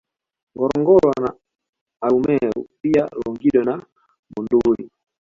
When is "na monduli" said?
3.67-4.83